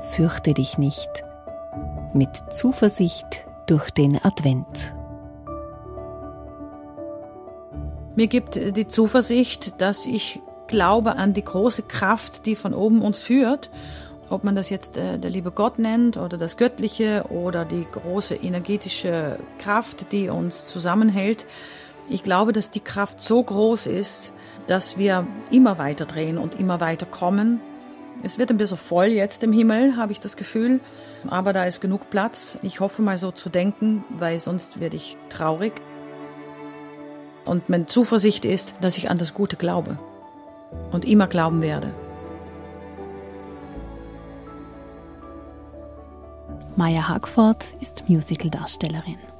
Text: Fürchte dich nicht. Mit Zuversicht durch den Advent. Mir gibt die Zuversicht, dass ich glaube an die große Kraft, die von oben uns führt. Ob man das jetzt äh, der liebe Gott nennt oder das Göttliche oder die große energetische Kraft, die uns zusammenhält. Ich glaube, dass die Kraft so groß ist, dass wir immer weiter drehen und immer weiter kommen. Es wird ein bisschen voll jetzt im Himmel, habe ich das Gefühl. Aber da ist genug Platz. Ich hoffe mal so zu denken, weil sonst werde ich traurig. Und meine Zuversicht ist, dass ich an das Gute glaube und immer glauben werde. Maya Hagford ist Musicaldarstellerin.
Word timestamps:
Fürchte 0.00 0.54
dich 0.54 0.78
nicht. 0.78 1.24
Mit 2.12 2.36
Zuversicht 2.50 3.46
durch 3.66 3.90
den 3.90 4.22
Advent. 4.24 4.94
Mir 8.16 8.28
gibt 8.28 8.54
die 8.54 8.86
Zuversicht, 8.86 9.80
dass 9.80 10.06
ich 10.06 10.40
glaube 10.66 11.16
an 11.16 11.32
die 11.32 11.44
große 11.44 11.82
Kraft, 11.82 12.46
die 12.46 12.56
von 12.56 12.74
oben 12.74 13.02
uns 13.02 13.22
führt. 13.22 13.70
Ob 14.30 14.44
man 14.44 14.54
das 14.54 14.70
jetzt 14.70 14.96
äh, 14.96 15.18
der 15.18 15.30
liebe 15.30 15.50
Gott 15.50 15.78
nennt 15.78 16.16
oder 16.16 16.36
das 16.36 16.56
Göttliche 16.56 17.26
oder 17.28 17.64
die 17.64 17.86
große 17.90 18.34
energetische 18.34 19.38
Kraft, 19.58 20.12
die 20.12 20.28
uns 20.28 20.64
zusammenhält. 20.64 21.46
Ich 22.08 22.22
glaube, 22.22 22.52
dass 22.52 22.70
die 22.70 22.80
Kraft 22.80 23.20
so 23.20 23.42
groß 23.42 23.86
ist, 23.86 24.32
dass 24.66 24.96
wir 24.96 25.26
immer 25.50 25.78
weiter 25.78 26.06
drehen 26.06 26.38
und 26.38 26.58
immer 26.58 26.80
weiter 26.80 27.06
kommen. 27.06 27.60
Es 28.22 28.38
wird 28.38 28.50
ein 28.50 28.56
bisschen 28.56 28.78
voll 28.78 29.06
jetzt 29.06 29.42
im 29.42 29.52
Himmel, 29.52 29.96
habe 29.96 30.12
ich 30.12 30.20
das 30.20 30.36
Gefühl. 30.36 30.80
Aber 31.26 31.52
da 31.52 31.64
ist 31.64 31.80
genug 31.80 32.10
Platz. 32.10 32.58
Ich 32.62 32.80
hoffe 32.80 33.02
mal 33.02 33.18
so 33.18 33.30
zu 33.30 33.48
denken, 33.48 34.04
weil 34.10 34.38
sonst 34.38 34.80
werde 34.80 34.96
ich 34.96 35.16
traurig. 35.28 35.72
Und 37.44 37.68
meine 37.68 37.86
Zuversicht 37.86 38.44
ist, 38.44 38.74
dass 38.80 38.96
ich 38.96 39.10
an 39.10 39.18
das 39.18 39.34
Gute 39.34 39.56
glaube 39.56 39.98
und 40.92 41.04
immer 41.04 41.26
glauben 41.26 41.62
werde. 41.62 41.92
Maya 46.76 47.08
Hagford 47.08 47.64
ist 47.80 48.08
Musicaldarstellerin. 48.08 49.33